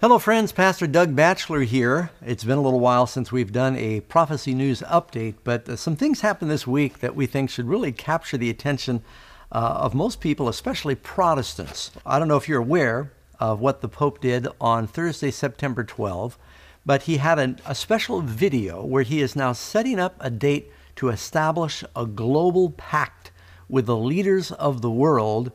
[0.00, 0.52] Hello, friends.
[0.52, 2.10] Pastor Doug Batchelor here.
[2.24, 5.96] It's been a little while since we've done a prophecy news update, but uh, some
[5.96, 9.02] things happened this week that we think should really capture the attention
[9.50, 11.90] uh, of most people, especially Protestants.
[12.06, 16.38] I don't know if you're aware of what the Pope did on Thursday, September 12,
[16.86, 20.70] but he had an, a special video where he is now setting up a date
[20.94, 23.32] to establish a global pact
[23.68, 25.50] with the leaders of the world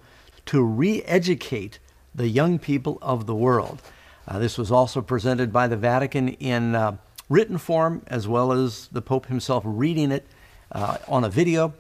[0.48, 1.80] to re educate
[2.14, 3.82] the young people of the world.
[4.28, 6.98] Uh, this was also presented by the Vatican in uh,
[7.30, 10.26] written form, as well as the Pope himself reading it
[10.72, 11.74] uh, on a video.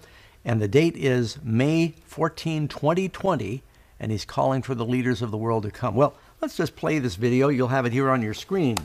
[0.46, 3.64] And the date is May 14, 2020,
[4.00, 5.96] and he's calling for the leaders of the world to come.
[5.96, 7.48] Well, let's just play this video.
[7.48, 8.78] You'll have it here on your screen.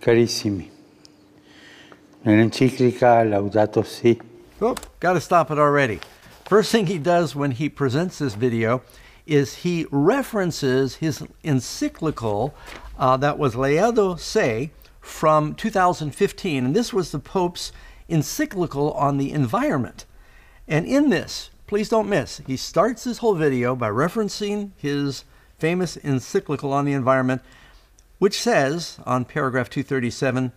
[0.00, 0.68] Carissimi,
[2.24, 4.20] nell'enciclica Laudato Si.
[4.60, 6.00] Oh, got to stop it already.
[6.44, 8.82] First thing he does when he presents this video
[9.26, 12.54] is he references his encyclical
[12.98, 17.72] uh, that was Laudato Si from 2015, and this was the Pope's
[18.08, 20.04] encyclical on the environment.
[20.68, 25.24] And in this, please don't miss, he starts his whole video by referencing his
[25.58, 27.42] famous encyclical on the environment,
[28.18, 30.52] which says on paragraph 237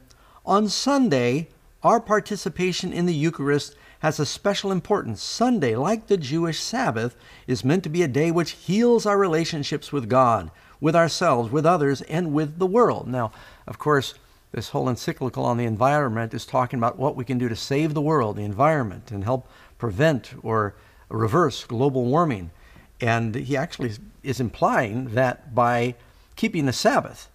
[0.45, 1.49] On Sunday,
[1.83, 5.23] our participation in the Eucharist has a special importance.
[5.23, 7.15] Sunday, like the Jewish Sabbath,
[7.47, 10.51] is meant to be a day which heals our relationships with God,
[10.81, 13.07] with ourselves, with others, and with the world.
[13.07, 13.31] Now,
[13.65, 14.13] of course,
[14.51, 17.93] this whole encyclical on the environment is talking about what we can do to save
[17.93, 20.75] the world, the environment, and help prevent or
[21.07, 22.51] reverse global warming.
[22.99, 25.95] And he actually is implying that by
[26.35, 27.29] keeping the Sabbath,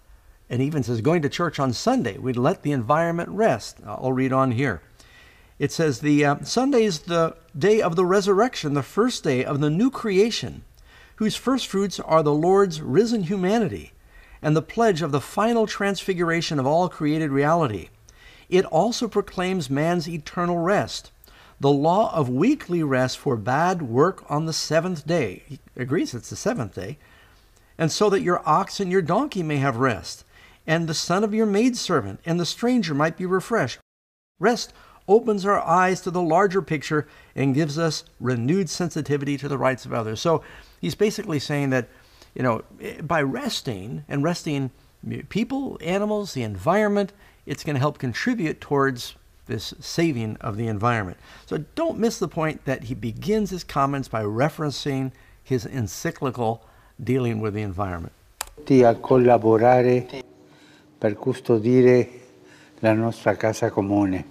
[0.51, 3.77] and even says going to church on Sunday, we'd let the environment rest.
[3.83, 4.83] I'll read on here.
[5.59, 9.59] It says the uh, Sunday is the day of the resurrection, the first day of
[9.59, 10.63] the new creation,
[11.17, 13.91] whose first fruits are the Lord's risen humanity
[14.41, 17.89] and the pledge of the final transfiguration of all created reality.
[18.47, 21.11] It also proclaims man's eternal rest,
[21.59, 25.43] the law of weekly rest forbade work on the seventh day.
[25.45, 26.97] He agrees it's the seventh day.
[27.77, 30.23] And so that your ox and your donkey may have rest,
[30.65, 33.79] and the son of your maidservant and the stranger might be refreshed.
[34.39, 34.73] Rest
[35.09, 39.85] opens our eyes to the larger picture and gives us renewed sensitivity to the rights
[39.85, 40.21] of others.
[40.21, 40.43] So
[40.79, 41.89] he's basically saying that,
[42.35, 42.63] you know,
[43.01, 44.71] by resting and resting
[45.29, 47.11] people, animals, the environment,
[47.45, 49.15] it's going to help contribute towards
[49.47, 51.17] this saving of the environment.
[51.47, 55.11] So don't miss the point that he begins his comments by referencing
[55.43, 56.63] his encyclical
[57.03, 58.13] dealing with the environment.
[58.67, 60.23] A collaborare
[60.99, 62.07] per custodire
[62.81, 64.23] la nostra casa comune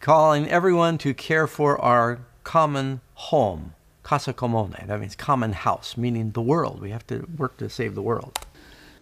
[0.00, 4.86] calling everyone to care for our common home, casa comune.
[4.86, 6.80] That means common house, meaning the world.
[6.80, 8.38] We have to work to save the world.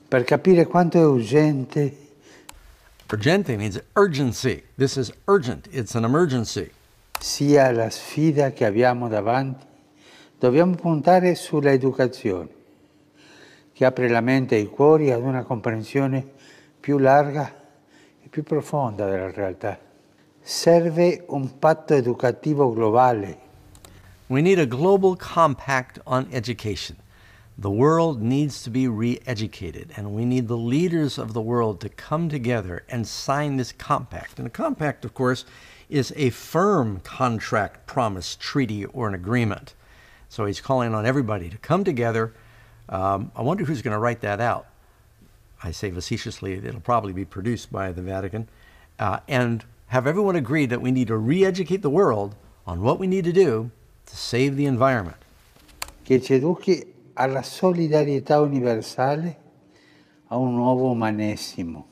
[0.09, 1.95] Per capire quanto è urgente.
[3.09, 4.63] Urgente means urgency.
[4.77, 5.69] This is urgent.
[5.71, 6.71] It's an emergency.
[7.21, 9.65] Sia la sfida che abbiamo davanti,
[10.39, 12.49] dobbiamo puntare sulla educazione,
[13.73, 16.27] che apre la mente e i cuori ad una comprensione
[16.79, 17.53] più larga
[18.23, 19.86] e più profonda della realtà.
[20.49, 23.37] Serve un patto educativo globale.
[24.29, 26.99] We need a global compact on education.
[27.59, 31.81] The world needs to be re educated, and we need the leaders of the world
[31.81, 34.39] to come together and sign this compact.
[34.39, 35.47] And a compact, of course,
[35.91, 39.75] is a firm contract, promise, treaty, or an agreement.
[40.29, 42.33] So he's calling on everybody to come together.
[42.89, 44.69] Um, I wonder who's going to write that out.
[45.65, 48.49] I say facetiously, it'll probably be produced by the Vatican.
[49.01, 52.35] Uh, and have everyone agree that we need to re educate the world
[52.67, 53.71] on what we need to do
[54.07, 55.17] to save the environment.
[56.05, 59.37] Che ci educhi alla solidarietà universale,
[60.29, 61.87] a un nuovo umanesimo.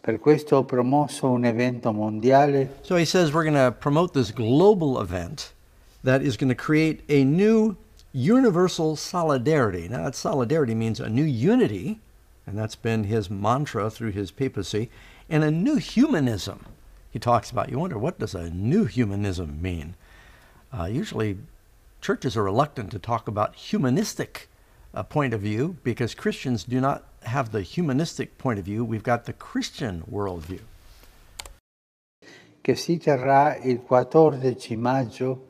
[0.00, 2.78] Per questo ho promosso un evento mondiale.
[2.82, 5.52] So he says we're going to promote this global event
[6.04, 7.76] that is going to create a new
[8.12, 9.88] universal solidarity.
[9.88, 11.98] Now, that solidarity means a new unity,
[12.46, 14.88] and that's been his mantra through his papacy
[15.28, 16.64] and a new humanism
[17.10, 17.70] he talks about.
[17.70, 19.94] You wonder, what does a new humanism mean?
[20.72, 21.38] Uh, usually,
[22.00, 24.48] churches are reluctant to talk about humanistic
[24.94, 28.84] uh, point of view because Christians do not have the humanistic point of view.
[28.84, 30.60] We've got the Christian worldview.
[32.62, 35.46] Che si terrà il 14 maggio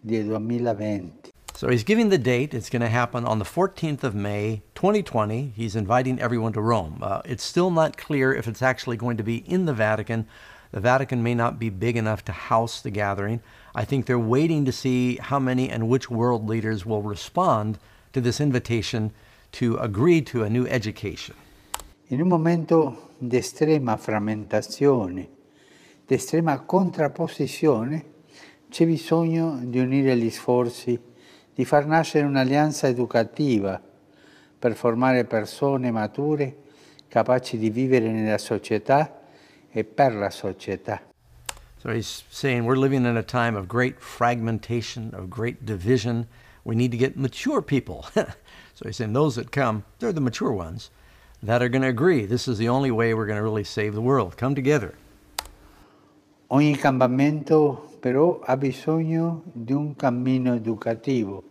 [0.00, 1.23] del 2020.
[1.64, 2.52] So he's giving the date.
[2.52, 5.54] It's going to happen on the 14th of May, 2020.
[5.56, 6.98] He's inviting everyone to Rome.
[7.00, 10.26] Uh, it's still not clear if it's actually going to be in the Vatican.
[10.72, 13.40] The Vatican may not be big enough to house the gathering.
[13.74, 17.78] I think they're waiting to see how many and which world leaders will respond
[18.12, 19.12] to this invitation
[19.52, 21.34] to agree to a new education.
[22.08, 25.28] In un momento di estrema frammentazione,
[26.06, 28.04] di estrema contrapposizione,
[28.68, 31.12] c'è bisogno di unire gli sforzi,
[31.54, 33.80] di far nascere un'alleanza educativa
[34.58, 36.56] per formare persone mature
[37.08, 39.20] capaci di vivere nella società
[39.70, 41.00] e per la società.
[41.78, 46.26] So he's saying we're living in a time of great fragmentation, of great division.
[46.64, 48.06] We need to get mature people.
[48.14, 50.90] so he's saying those that come, they're the mature ones
[51.42, 52.24] that are going to agree.
[52.24, 54.36] This is the only way we're going to really save the world.
[54.36, 54.94] Come together.
[56.48, 61.42] Ogni cambiamento però ha bisogno di un cammino educativo.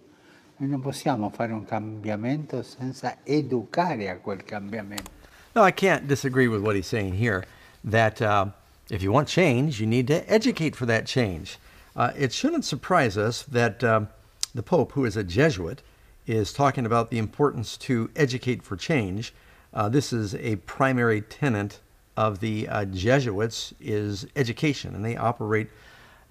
[0.58, 5.10] Noi non possiamo fare un cambiamento senza educare a quel cambiamento.
[5.56, 7.44] No, I can't disagree with what he's saying here.
[7.84, 8.52] That uh,
[8.92, 11.58] if you want change, you need to educate for that change.
[11.96, 14.10] Uh, it shouldn't surprise us that um,
[14.54, 15.82] the Pope, who is a Jesuit,
[16.28, 19.34] is talking about the importance to educate for change.
[19.74, 21.80] Uh, this is a primary tenet
[22.16, 25.70] of the uh, Jesuits is education, and they operate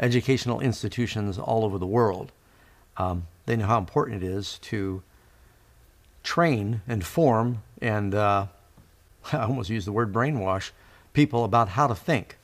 [0.02, 2.32] educational institutions all over the world.
[2.98, 5.02] Um, they know how important it is to
[6.22, 8.46] train and form and uh,
[9.32, 10.72] I almost use the word brainwash
[11.12, 12.36] people about how to think.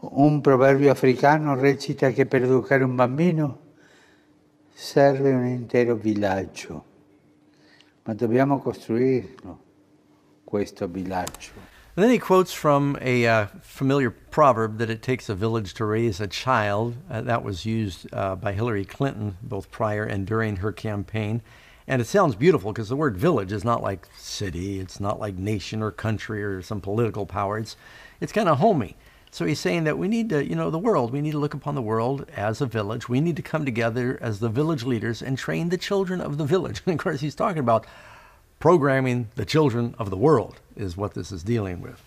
[0.00, 3.58] Un proverbio africano recita che per educare un bambino
[4.74, 6.84] serve un intero villaggio,
[8.02, 9.58] ma dobbiamo costruirlo,
[10.42, 11.81] questo villaggio.
[11.94, 15.84] And then he quotes from a uh, familiar proverb that it takes a village to
[15.84, 16.96] raise a child.
[17.10, 21.42] Uh, that was used uh, by Hillary Clinton both prior and during her campaign.
[21.86, 25.36] And it sounds beautiful because the word village is not like city, it's not like
[25.36, 27.58] nation or country or some political power.
[27.58, 27.76] It's,
[28.22, 28.96] it's kind of homey.
[29.30, 31.54] So he's saying that we need to, you know, the world, we need to look
[31.54, 33.10] upon the world as a village.
[33.10, 36.44] We need to come together as the village leaders and train the children of the
[36.46, 36.82] village.
[36.86, 37.86] And of course, he's talking about
[38.62, 42.00] programming the children of the world, is what this is dealing with.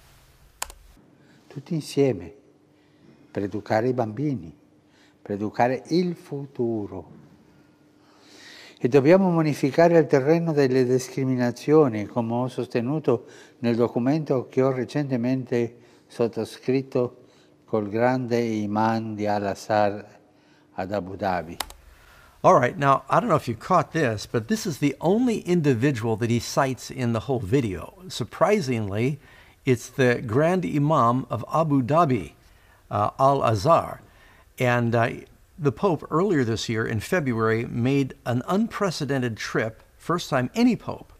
[1.50, 2.32] Tutti insieme,
[3.30, 4.56] per educare i bambini,
[5.22, 7.12] per educare il futuro.
[8.80, 13.26] E dobbiamo modificare il terreno delle discriminazioni, come ho sostenuto
[13.60, 15.76] nel documento che ho recentemente
[16.08, 17.24] sottoscritto
[17.66, 20.20] col grande imam di Al-Azhar
[20.72, 21.58] ad Abu Dhabi.
[22.46, 25.40] All right, now I don't know if you caught this, but this is the only
[25.40, 27.96] individual that he cites in the whole video.
[28.08, 29.20] Surprisingly,
[29.66, 32.34] it's the Grand Imam of Abu Dhabi,
[32.92, 34.02] uh, Al Azhar.
[34.60, 35.10] And uh,
[35.58, 41.14] the Pope earlier this year in February made an unprecedented trip, first time any Pope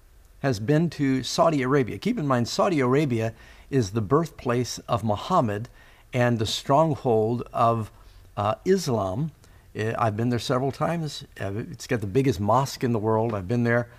[0.44, 1.98] has been to Saudi Arabia.
[1.98, 3.34] Keep in mind, Saudi Arabia
[3.72, 5.70] is the birthplace of Muhammad
[6.14, 7.90] and the stronghold of
[8.38, 9.32] uh, Islam.
[9.78, 11.26] Uh, I've been there several times.
[11.40, 13.34] Uh, it's got the biggest mosque in the world.
[13.34, 13.90] I've been there,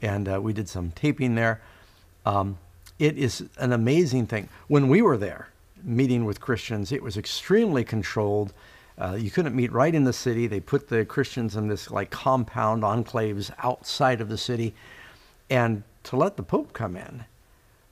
[0.00, 1.60] and uh, we did some taping there.
[2.26, 2.58] Um,
[2.98, 4.48] it is an amazing thing.
[4.68, 5.48] When we were there
[5.82, 8.52] meeting with Christians, it was extremely controlled.
[8.98, 10.46] Uh, you couldn't meet right in the city.
[10.46, 14.74] They put the Christians in this like compound enclaves outside of the city.
[15.50, 17.24] And to let the Pope come in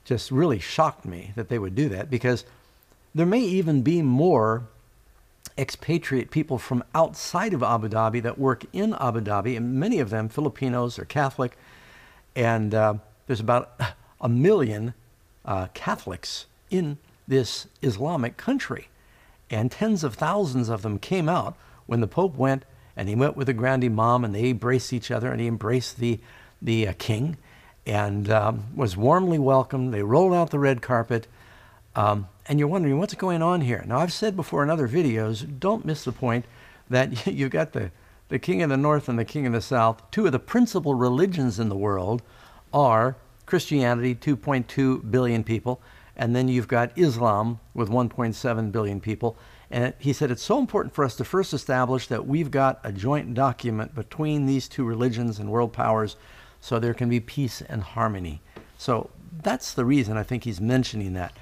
[0.04, 2.44] just really shocked me that they would do that because
[3.14, 4.64] there may even be more
[5.60, 10.10] expatriate people from outside of Abu Dhabi that work in Abu Dhabi, and many of
[10.10, 11.56] them Filipinos or Catholic.
[12.34, 12.94] And uh,
[13.26, 13.78] there's about
[14.20, 14.94] a million
[15.44, 16.98] uh, Catholics in
[17.28, 18.88] this Islamic country.
[19.50, 22.64] And tens of thousands of them came out when the Pope went
[22.96, 25.98] and he went with the Grand Imam and they embraced each other and he embraced
[25.98, 26.20] the,
[26.62, 27.36] the uh, king
[27.86, 29.92] and um, was warmly welcomed.
[29.92, 31.26] They rolled out the red carpet.
[31.94, 33.84] Um, and you're wondering what's going on here.
[33.86, 36.44] Now, I've said before in other videos, don't miss the point
[36.88, 37.90] that you've got the,
[38.28, 40.10] the king of the north and the king of the south.
[40.10, 42.22] Two of the principal religions in the world
[42.72, 43.16] are
[43.46, 45.80] Christianity, 2.2 billion people,
[46.16, 49.36] and then you've got Islam with 1.7 billion people.
[49.70, 52.92] And he said it's so important for us to first establish that we've got a
[52.92, 56.16] joint document between these two religions and world powers
[56.60, 58.40] so there can be peace and harmony.
[58.76, 59.10] So
[59.42, 61.32] that's the reason I think he's mentioning that.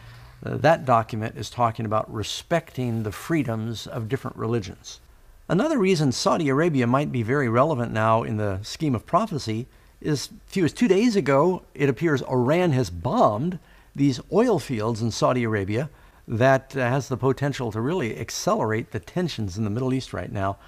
[0.45, 5.01] Uh, that document is talking about respecting the freedoms of different religions.
[5.49, 9.67] Another reason Saudi Arabia might be very relevant now in the scheme of prophecy
[10.01, 13.59] is few as two days ago, it appears Iran has bombed
[13.97, 15.91] these oil fields in Saudi Arabia
[16.29, 20.31] that uh, has the potential to really accelerate the tensions in the Middle East right
[20.31, 20.59] now.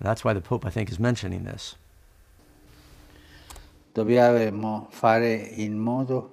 [0.00, 1.76] And that's why the Pope, I think, is mentioning this.
[3.94, 6.30] Dobbiamo fare in modo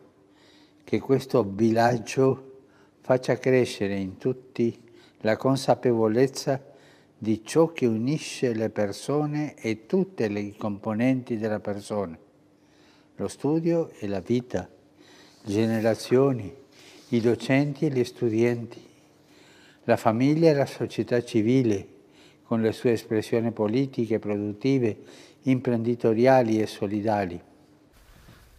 [0.85, 2.48] che questo villaggio
[3.09, 4.79] faccia crescere in tutti
[5.21, 6.63] la consapevolezza
[7.17, 12.15] di ciò che unisce le persone e tutte le componenti della persona,
[13.15, 14.69] lo studio e la vita,
[15.43, 16.53] generazioni,
[17.07, 18.79] i docenti e gli studenti,
[19.85, 21.87] la famiglia e la società civile,
[22.43, 24.97] con le sue espressioni politiche, produttive,
[25.41, 27.41] imprenditoriali e solidali.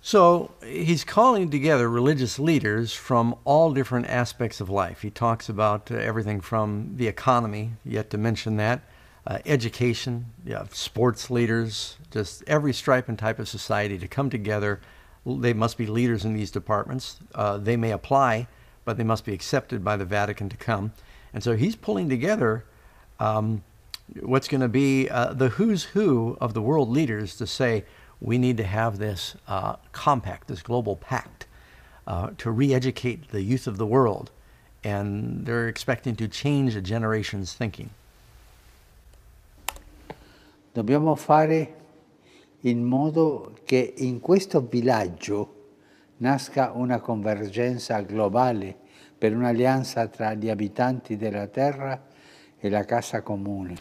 [0.03, 5.03] So he's calling together religious leaders from all different aspects of life.
[5.03, 8.81] He talks about uh, everything from the economy, yet to mention that,
[9.27, 10.27] uh, education,
[10.73, 14.81] sports leaders, just every stripe and type of society to come together.
[15.27, 17.21] They must be leaders in these departments.
[17.35, 18.49] Uh, they may apply,
[18.87, 20.93] but they must be accepted by the Vatican to come.
[21.35, 22.65] And so he's pulling together
[23.21, 23.63] um,
[24.21, 27.85] what's going to be uh, the who's who of the world leaders to say,
[28.21, 31.47] we need to have this uh, compact, this global pact,
[32.07, 34.31] uh, to re educate the youth of the world.
[34.83, 37.91] And they're expecting to change a generation's thinking.
[40.73, 41.75] Dobbiamo fare
[42.61, 45.55] in modo che in questo villaggio
[46.19, 48.77] nasca una convergenza globale
[49.19, 52.07] per un'alleanza tra gli abitanti della terra
[52.59, 53.77] e la casa comune.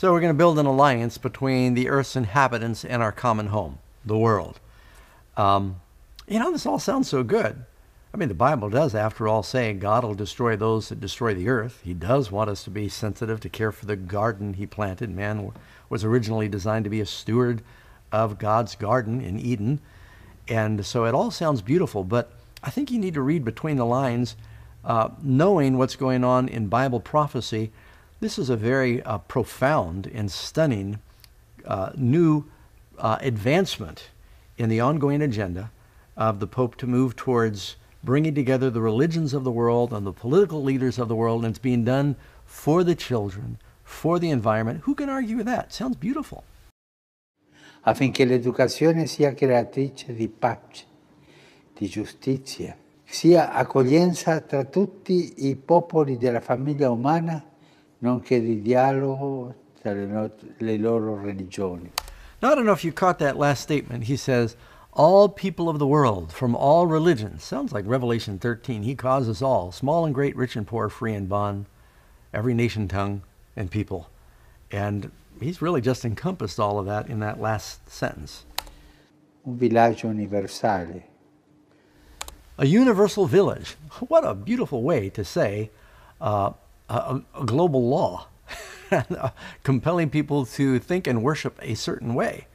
[0.00, 3.80] So we're going to build an alliance between the Earth's inhabitants and our common home,
[4.02, 4.58] the world.
[5.36, 5.82] Um,
[6.26, 7.66] you know, this all sounds so good.
[8.14, 11.50] I mean, the Bible does, after all, say God will destroy those that destroy the
[11.50, 11.82] earth.
[11.84, 15.10] He does want us to be sensitive, to care for the garden He planted.
[15.10, 15.52] Man
[15.90, 17.60] was originally designed to be a steward
[18.10, 19.80] of God's garden in Eden.
[20.48, 23.84] And so it all sounds beautiful, but I think you need to read between the
[23.84, 24.34] lines,
[24.82, 27.70] uh, knowing what's going on in Bible prophecy
[28.20, 31.00] this is a very uh, profound and stunning
[31.64, 32.44] uh, new
[32.98, 34.10] uh, advancement
[34.58, 35.70] in the ongoing agenda
[36.16, 40.12] of the Pope to move towards bringing together the religions of the world and the
[40.12, 44.82] political leaders of the world, and it's being done for the children, for the environment.
[44.84, 45.72] Who can argue with that?
[45.72, 46.44] Sounds beautiful.
[47.86, 50.84] Affinché l'educazione sia creatrice di pace,
[51.74, 57.42] di giustizia, sia accoglienza tra tutti i popoli della famiglia umana
[58.00, 61.90] nonché di dialogo tra le, le loro religioni.
[62.42, 64.04] Now, I don't know if you caught that last statement.
[64.04, 64.56] He says,
[64.92, 67.44] all people of the world, from all religions.
[67.44, 68.82] Sounds like Revelation 13.
[68.82, 71.66] He causes all, small and great, rich and poor, free and bond,
[72.32, 73.22] every nation, tongue,
[73.56, 74.10] and people.
[74.70, 78.44] And he's really just encompassed all of that in that last sentence.
[79.46, 81.02] Un villaggio universale.
[82.58, 83.76] A universal village.
[84.08, 85.70] What a beautiful way to say
[86.20, 86.52] uh,
[86.90, 88.26] a, a global law,
[89.62, 92.46] compelling people to think and worship a certain way.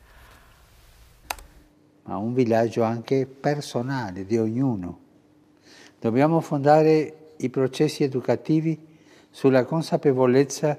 [2.04, 5.00] Ma un villaggio anche personale di ognuno.
[6.00, 8.78] Dobbiamo fondare i processi educativi
[9.32, 10.78] sulla consapevolezza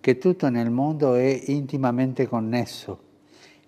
[0.00, 3.06] che tutto nel mondo è intimamente connesso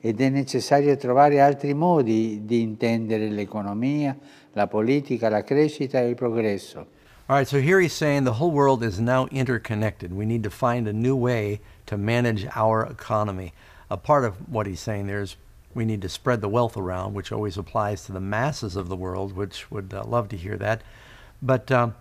[0.01, 4.17] ed è necessario trovare altri modi di intendere l'economia,
[4.53, 6.99] la politica, la crescita e il progresso.
[7.31, 10.13] All right, so here he's saying the whole world is now interconnected.
[10.13, 13.53] We need to find a new way to manage our economy.
[13.89, 15.37] A part of what he's saying there is
[15.73, 18.97] we need to spread the wealth around, which always applies to the masses of the
[18.97, 20.83] world, which would uh, love to hear that.
[21.41, 21.95] But um,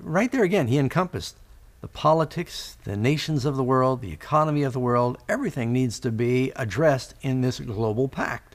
[0.00, 1.36] right there again, he encompassed
[1.80, 5.16] the politics, the nations of the world, the economy of the world.
[5.28, 8.53] Everything needs to be addressed in this global pact.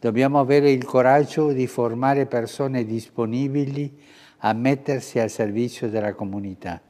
[0.00, 3.98] Dobbiamo avere il coraggio di formare persone disponibili
[4.38, 6.80] a mettersi al servizio della comunità.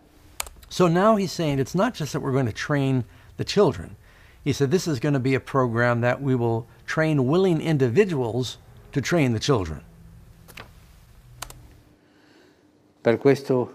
[0.68, 3.04] So now he's saying it's not just that we're going to train
[3.36, 3.96] the children.
[4.44, 8.58] He said this is going to be a program that we will train willing individuals
[8.92, 9.82] to train the children.
[13.00, 13.74] Per questo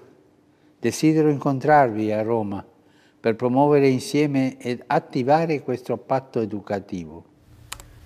[0.79, 2.63] desidero incontrarvi a Roma
[3.19, 7.23] per promuovere insieme ed attivare questo patto educativo.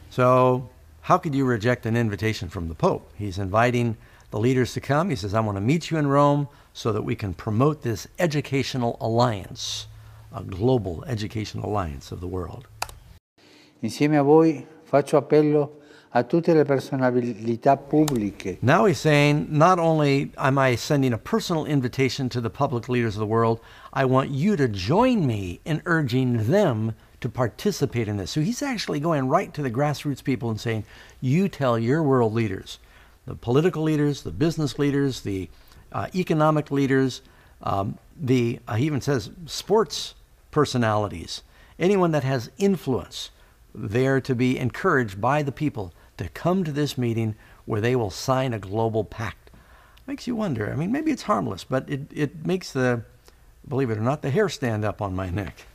[0.07, 0.75] So
[1.07, 3.09] how could you reject an invitation from the Pope?
[3.15, 3.95] He's inviting
[4.29, 5.09] the leaders to come.
[5.09, 8.09] He says, I want to meet you in Rome so that we can promote this
[8.19, 9.87] educational alliance,
[10.33, 12.67] a global educational alliance of the world.
[13.81, 15.79] Insieme a voi faccio appello
[16.11, 18.57] a tutte le personalità pubbliche.
[18.61, 23.15] Now he's saying, not only am I sending a personal invitation to the public leaders
[23.15, 23.61] of the world,
[23.93, 28.31] I want you to join me in urging them to participate in this.
[28.31, 30.83] So he's actually going right to the grassroots people and saying,
[31.21, 32.79] you tell your world leaders,
[33.25, 35.49] the political leaders, the business leaders, the
[35.91, 37.21] uh, economic leaders,
[37.63, 40.13] um, the, uh, he even says sports
[40.51, 41.41] personalities,
[41.79, 43.31] anyone that has influence,
[43.73, 48.09] they're to be encouraged by the people to come to this meeting where they will
[48.09, 49.51] sign a global pact.
[50.05, 50.71] Makes you wonder.
[50.71, 53.03] I mean, maybe it's harmless, but it, it makes the
[53.67, 55.65] believe it or not, the hair stand up on my neck.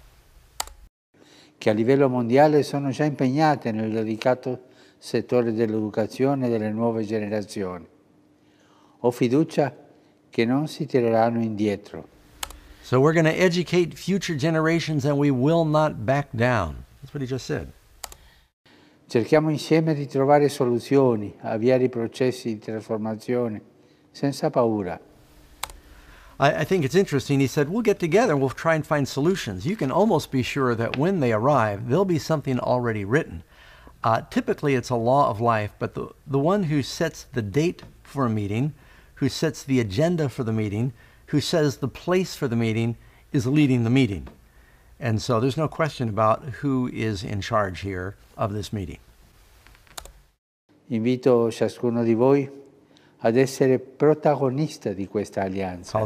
[1.63, 4.63] Che a livello mondiale sono già impegnate nel delicato
[4.99, 7.87] settore dell'educazione delle nuove generazioni.
[8.99, 9.73] Ho fiducia
[10.29, 12.09] che non si tireranno indietro.
[12.81, 16.83] So we're going to educate future generations and we will not back down.
[17.01, 17.71] That's what he just said.
[19.07, 23.63] Cerchiamo insieme di trovare soluzioni, avviare i processi di trasformazione
[24.11, 25.01] senza paura.
[26.43, 27.39] I, I, think it's interesting.
[27.39, 29.65] He said, We'll get together and we'll try and find solutions.
[29.65, 33.45] You can almost be sure that when they arrive, there'll be something already written.
[34.03, 37.85] Uh, typically, it's a law of life, but the, the one who sets the date
[38.03, 38.75] for a meeting,
[39.15, 40.93] who sets the agenda for the meeting,
[41.27, 42.97] who says the place for the meeting,
[43.33, 44.27] is leading the meeting.
[44.99, 48.99] And so there's no question about who is in charge here of this meeting.
[50.91, 52.62] Invito ciascuno di voi
[53.25, 55.99] ad essere protagonista di questa alleanza.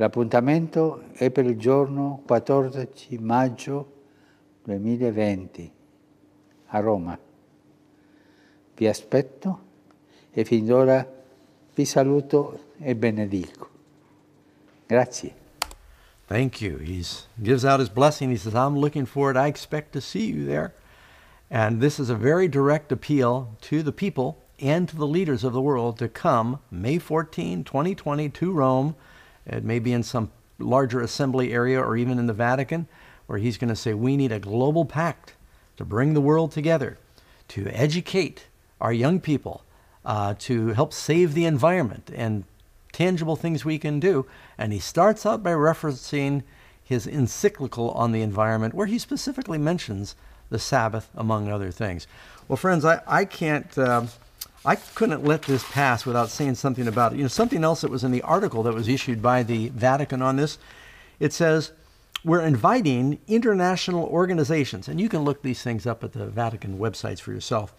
[0.00, 3.92] L'appuntamento è per il giorno 14 maggio
[4.64, 5.72] 2020
[6.66, 7.18] a Roma.
[8.76, 9.60] Vi aspetto
[10.30, 11.04] e fin d'ora
[11.74, 13.68] vi saluto e benedico.
[14.86, 15.34] Grazie.
[16.26, 16.78] Thank you.
[16.78, 17.02] He
[17.40, 18.30] gives out his blessing.
[18.30, 19.36] He says, I'm looking forward.
[19.36, 20.74] I expect to see you there.
[21.50, 25.52] And this is a very direct appeal to the people and to the leaders of
[25.52, 28.96] the world to come May 14, 2020 to Rome.
[29.46, 32.88] It may be in some larger assembly area or even in the Vatican,
[33.26, 35.34] where he's going to say, We need a global pact
[35.76, 36.98] to bring the world together,
[37.48, 38.46] to educate
[38.80, 39.62] our young people,
[40.04, 42.44] uh, to help save the environment, and
[42.92, 44.26] tangible things we can do.
[44.56, 46.42] And he starts out by referencing
[46.82, 50.16] his encyclical on the environment, where he specifically mentions
[50.50, 52.06] the Sabbath, among other things.
[52.48, 53.76] Well, friends, I, I can't.
[53.76, 54.06] Uh,
[54.64, 57.16] I couldn't let this pass without saying something about it.
[57.16, 60.20] You know, something else that was in the article that was issued by the Vatican
[60.20, 60.58] on this.
[61.20, 61.72] It says,
[62.24, 67.20] we're inviting international organizations, and you can look these things up at the Vatican websites
[67.20, 67.72] for yourself.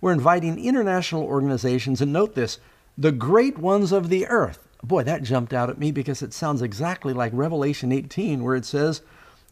[0.00, 2.58] We're inviting international organizations, and note this
[2.98, 4.68] the great ones of the earth.
[4.82, 8.66] Boy, that jumped out at me because it sounds exactly like Revelation 18, where it
[8.66, 9.00] says,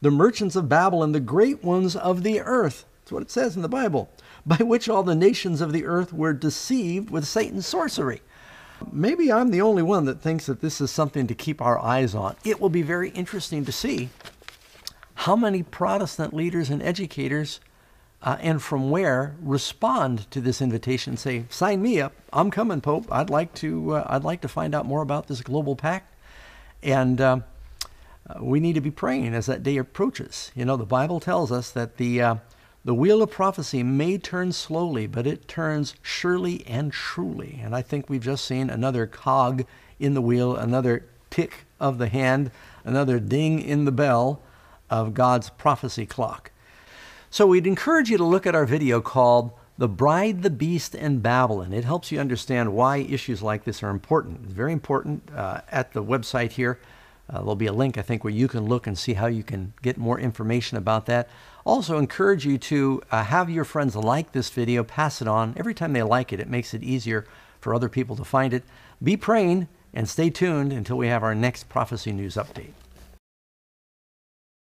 [0.01, 2.85] the merchants of Babylon, the great ones of the earth.
[3.01, 4.11] That's what it says in the Bible
[4.46, 8.22] by which all the nations of the earth were deceived with Satan's sorcery.
[8.90, 12.14] Maybe I'm the only one that thinks that this is something to keep our eyes
[12.14, 12.37] on.
[12.44, 14.09] It will be very interesting to see
[15.14, 17.61] how many Protestant leaders and educators
[18.22, 21.16] uh, and from where respond to this invitation.
[21.16, 22.12] Say sign me up.
[22.33, 23.07] I'm coming pope.
[23.11, 26.14] I'd like to uh, i'd like to find out more about this global pact.
[26.83, 27.40] And uh,
[28.40, 30.52] we need to be praying as that day approaches.
[30.55, 32.35] You know the bible tells us that the uh,
[32.85, 37.61] the wheel of prophecy may turn slowly, but it turns surely and truly.
[37.62, 39.64] And I think we've just seen another cog
[40.01, 42.51] in the wheel, another tick of the hand,
[42.85, 44.42] another ding in the bell
[44.90, 46.51] of God's prophecy clock.
[47.31, 51.23] So we'd encourage you to look at our video called The Bride, the Beast, and
[51.23, 51.73] Babylon.
[51.73, 54.40] It helps you understand why issues like this are important.
[54.45, 56.79] It's very important uh, at the website here.
[57.33, 59.42] Uh, there'll be a link, I think, where you can look and see how you
[59.42, 61.31] can get more information about that.
[61.64, 65.55] Also, encourage you to uh, have your friends like this video, pass it on.
[65.57, 67.27] Every time they like it, it makes it easier
[67.61, 68.64] for other people to find it.
[69.03, 72.73] Be praying and stay tuned until we have our next prophecy news update.